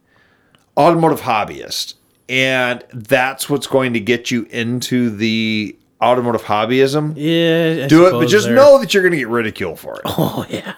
[0.75, 1.93] automotive hobbyist
[2.29, 7.83] and that's what's going to get you into the automotive hobbyism, yeah.
[7.85, 10.01] I do it, but just there- know that you're going to get ridiculed for it.
[10.05, 10.75] Oh yeah.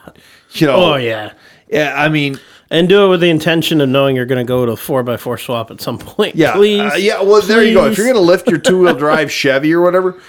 [0.53, 1.33] You know, Oh yeah.
[1.69, 1.93] yeah.
[1.95, 2.39] I mean,
[2.71, 5.07] And do it with the intention of knowing you're going to go to a four
[5.09, 6.35] x four swap at some point.
[6.35, 6.79] yeah, Please.
[6.81, 7.21] uh, yeah.
[7.21, 7.85] Well, there you go.
[7.85, 10.19] If you're going to lift your two wheel drive Chevy or whatever.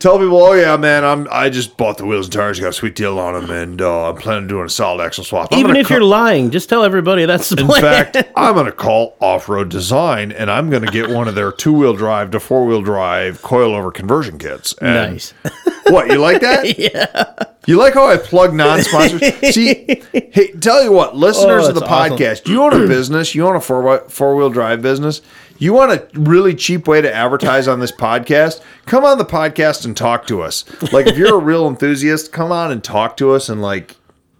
[0.00, 2.72] Tell people, oh yeah, man, I'm I just bought the wheels and tires, got a
[2.72, 5.52] sweet deal on them, and uh, I'm planning on doing a solid axle swap.
[5.52, 7.82] I'm Even if co- you're lying, just tell everybody that's the In plan.
[7.82, 11.34] fact, I'm going to call Off Road Design and I'm going to get one of
[11.34, 14.72] their two wheel drive to four wheel drive coilover conversion kits.
[14.80, 15.34] And nice.
[15.86, 16.78] What, you like that?
[16.78, 17.34] yeah.
[17.70, 19.20] You like how I plug non sponsors?
[19.54, 22.18] See, hey, tell you what, listeners Oh, of the awesome.
[22.18, 25.22] podcast, you own a business, you own a four four wheel drive business,
[25.58, 29.84] you want a really cheap way to advertise on this podcast, come on the podcast
[29.84, 30.64] and talk to us.
[30.92, 33.94] Like, if you're a real enthusiast, come on and talk to us and, like,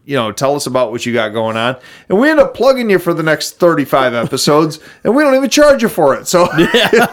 [0.04, 1.76] you know, tell us about what you got going on.
[2.08, 5.50] And we end up plugging you for the next 35 episodes, and we don't even
[5.50, 6.26] charge you for it.
[6.26, 7.06] So, yeah.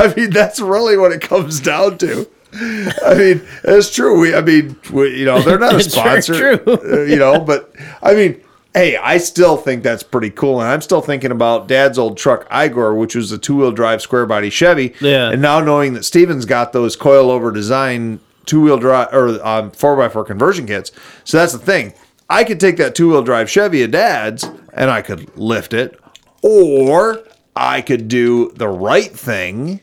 [0.00, 2.28] I mean, that's really what it comes down to.
[2.52, 4.18] I mean, it's true.
[4.20, 6.78] We, I mean, we, you know, they're not a sponsor, true.
[6.82, 8.40] uh, you know, but I mean,
[8.74, 10.60] hey, I still think that's pretty cool.
[10.60, 14.02] And I'm still thinking about Dad's old truck, Igor, which was a two wheel drive
[14.02, 14.94] square body Chevy.
[15.00, 15.30] Yeah.
[15.30, 19.70] And now knowing that Steven's got those coil over design two wheel drive or um,
[19.70, 20.92] 4x4 conversion kits.
[21.24, 21.94] So that's the thing.
[22.28, 25.98] I could take that two wheel drive Chevy of Dad's and I could lift it,
[26.42, 27.24] or
[27.56, 29.80] I could do the right thing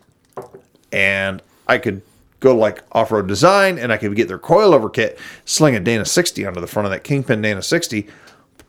[0.92, 2.02] and I could
[2.39, 5.80] go to like off road design and I could get their coilover kit, sling a
[5.80, 8.08] Dana 60 onto the front of that Kingpin Dana 60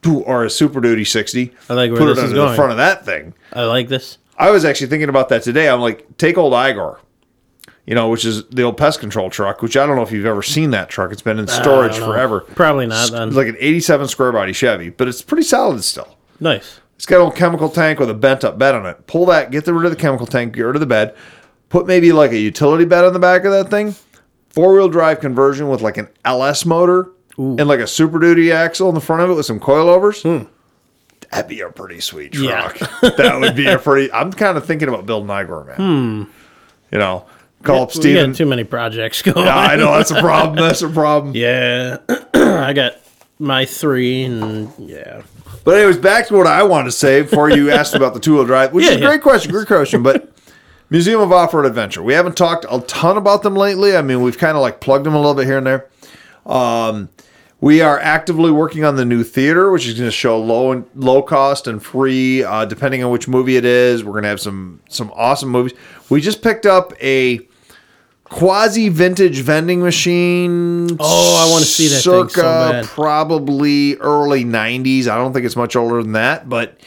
[0.03, 1.53] poo- or a Super Duty 60.
[1.69, 2.57] I like where put this it is under the going.
[2.57, 3.35] front of that thing.
[3.53, 4.19] I like this.
[4.37, 5.69] I was actually thinking about that today.
[5.69, 7.01] I'm like, take old Igor,
[7.87, 10.27] you know, which is the old pest control truck, which I don't know if you've
[10.27, 11.11] ever seen that truck.
[11.13, 12.07] It's been in storage don't know.
[12.07, 12.41] forever.
[12.41, 13.29] Probably not then.
[13.29, 16.17] It's like an 87 square body Chevy, but it's pretty solid still.
[16.39, 16.81] Nice.
[16.95, 19.07] It's got a little chemical tank with a bent up bed on it.
[19.07, 21.15] Pull that, get rid of the chemical tank, get rid of the bed,
[21.69, 23.95] put maybe like a utility bed on the back of that thing.
[24.51, 28.89] Four wheel drive conversion with like an LS motor and like a Super Duty axle
[28.89, 30.23] in the front of it with some coilovers.
[30.23, 30.47] Hmm.
[31.31, 32.69] That'd be a pretty sweet Yeah.
[32.69, 33.01] truck.
[33.17, 34.11] that would be a pretty.
[34.13, 35.77] I'm kind of thinking about building Igor, man.
[35.77, 36.31] Hmm.
[36.91, 37.27] You know,
[37.63, 38.31] call up Steven.
[38.31, 39.45] got too many projects going.
[39.47, 40.57] Yeah, I know that's a problem.
[40.57, 41.35] That's a problem.
[41.37, 41.99] Yeah.
[42.35, 42.95] I got
[43.39, 45.23] my three and yeah.
[45.65, 48.35] But anyways, back to what I wanted to say before you asked about the two
[48.35, 49.07] wheel drive, which Yeah, is a yeah.
[49.09, 50.03] great question, great question.
[50.03, 50.33] But
[50.91, 53.97] Museum of Off Road Adventure, we haven't talked a ton about them lately.
[53.97, 55.89] I mean, we've kind of like plugged them a little bit here and there.
[56.47, 57.11] Um,
[57.61, 60.89] we are actively working on the new theater, which is going to show low and
[60.95, 64.05] low cost and free, uh, depending on which movie it is.
[64.05, 65.77] We're going to have some some awesome movies.
[66.09, 67.41] We just picked up a
[68.25, 70.97] quasi vintage vending machine.
[71.01, 72.85] Oh, I wanna see that thing so circa bad.
[72.87, 75.09] probably early 90s.
[75.09, 76.79] I don't think it's much older than that, but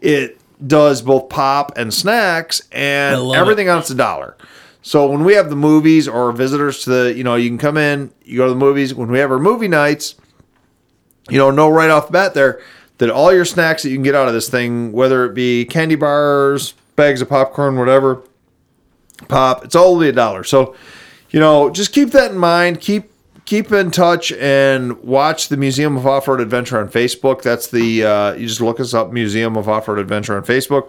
[0.00, 4.36] it does both pop and snacks and everything else a dollar.
[4.82, 7.76] So when we have the movies or visitors to the, you know, you can come
[7.76, 8.94] in, you go to the movies.
[8.94, 10.14] When we have our movie nights,
[11.28, 12.62] you know, know right off the bat there
[12.98, 15.64] that all your snacks that you can get out of this thing, whether it be
[15.64, 18.22] candy bars, bags of popcorn, whatever,
[19.28, 20.44] pop, it's all only a dollar.
[20.44, 20.74] So,
[21.30, 22.80] you know, just keep that in mind.
[22.80, 23.09] Keep
[23.50, 27.42] keep in touch and watch the Museum of Off Road Adventure on Facebook.
[27.42, 30.88] That's the uh, you just look us up, Museum of Off Road Adventure on Facebook.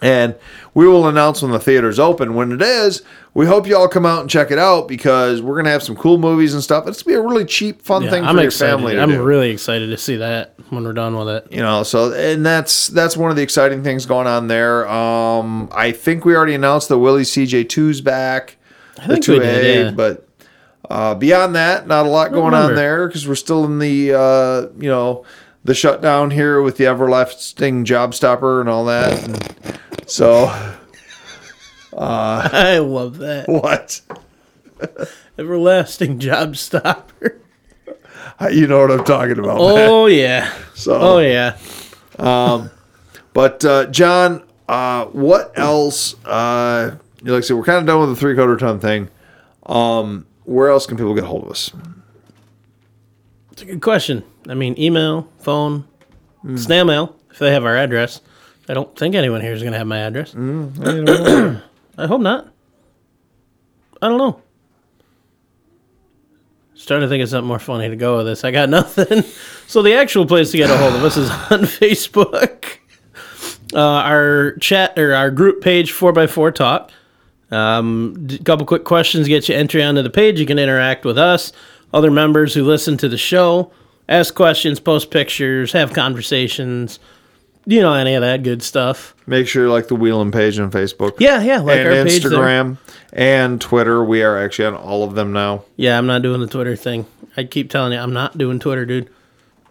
[0.00, 0.34] And
[0.72, 2.34] we will announce when the theater's open.
[2.34, 3.02] When it is,
[3.34, 5.96] we hope you all come out and check it out because we're gonna have some
[5.96, 6.88] cool movies and stuff.
[6.88, 8.76] It's gonna be a really cheap, fun yeah thing for I'm your excited.
[8.76, 9.22] family to I'm do.
[9.22, 11.52] really excited to see that when we're done with it.
[11.52, 14.88] you know, so and that's that's one of the exciting things going on there.
[14.88, 18.56] Um, I think we already announced the Willys CJ2's back,
[18.96, 19.90] the think we did, yeah.
[19.90, 20.26] but
[20.90, 24.60] uh, beyond that, not a lot going on there because we're still in the uh,
[24.78, 25.24] you know
[25.64, 29.22] the shutdown here with the everlasting job stopper and all that.
[29.24, 30.46] And so
[31.98, 33.48] I love that.
[33.48, 34.00] what?
[35.38, 37.40] Everlasting job stopper.
[38.50, 39.58] You know what I'm talking about.
[39.58, 39.88] man.
[39.88, 40.52] Oh yeah.
[40.74, 41.56] So Oh yeah.
[43.32, 46.14] But uh, John, uh, what else?
[46.24, 49.08] Uh, like I said, we're kind of done with the three quarter ton thing.
[49.66, 51.72] Um, where else can people get a hold of us?
[53.52, 54.24] It's a good question.
[54.48, 55.84] I mean, email, phone,
[56.42, 56.56] Hmm.
[56.56, 58.20] snail mail if they have our address.
[58.68, 60.32] I don't think anyone here is going to have my address.
[60.32, 60.68] Hmm,
[61.98, 62.48] I hope not.
[64.02, 64.40] I don't know.
[66.74, 68.44] Starting to think of something more funny to go with this.
[68.44, 69.22] I got nothing.
[69.66, 72.64] So the actual place to get a hold of us is on Facebook.
[73.72, 76.90] Uh, our chat or our group page, 4x4 Talk.
[77.50, 80.40] Um, a couple quick questions get you entry onto the page.
[80.40, 81.52] You can interact with us,
[81.92, 83.70] other members who listen to the show,
[84.08, 86.98] ask questions, post pictures, have conversations.
[87.66, 89.14] You know, any of that good stuff.
[89.26, 91.14] Make sure you like the Wheelin' page on Facebook.
[91.18, 91.94] Yeah, yeah, like and our.
[91.94, 92.76] Instagram
[93.12, 94.04] and Twitter.
[94.04, 95.64] We are actually on all of them now.
[95.76, 97.06] Yeah, I'm not doing the Twitter thing.
[97.38, 99.08] I keep telling you, I'm not doing Twitter, dude.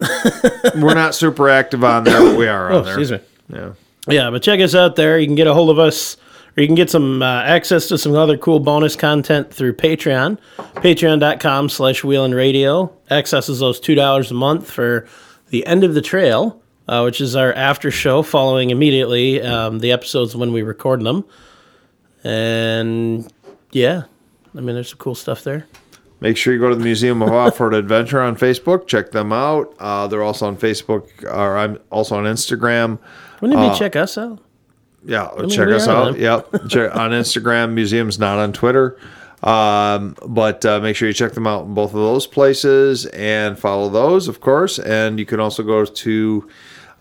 [0.74, 2.98] We're not super active on there, but we are on Oh, there.
[3.00, 3.20] excuse me.
[3.52, 3.72] Yeah.
[4.08, 5.18] Yeah, but check us out there.
[5.18, 6.16] You can get a hold of us,
[6.56, 10.38] or you can get some uh, access to some other cool bonus content through Patreon.
[10.76, 12.96] Patreon.com slash Wheelin' Radio.
[13.10, 15.06] Accesses those $2 a month for
[15.48, 19.90] the end of the trail, uh, which is our after show following immediately um, the
[19.90, 21.24] episodes when we record them.
[22.22, 23.30] And
[23.72, 24.04] yeah,
[24.56, 25.66] I mean, there's some cool stuff there.
[26.20, 28.86] Make sure you go to the Museum of Off-Road Adventure on Facebook.
[28.86, 29.74] Check them out.
[29.78, 32.98] Uh, they're also on Facebook, or I'm also on Instagram.
[33.40, 34.38] Wouldn't it be check us out?
[35.04, 36.18] Yeah, check us out.
[36.18, 37.72] Yep, check on Instagram.
[37.72, 38.98] Museum's not on Twitter,
[39.42, 43.58] um, but uh, make sure you check them out in both of those places and
[43.58, 44.78] follow those, of course.
[44.78, 46.48] And you can also go to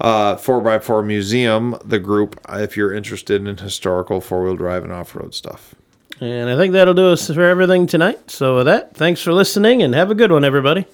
[0.02, 5.16] uh, 4x4 Museum, the group, if you're interested in historical four wheel drive and off
[5.16, 5.74] road stuff.
[6.20, 8.30] And I think that'll do us for everything tonight.
[8.30, 10.86] So with that, thanks for listening and have a good one, everybody.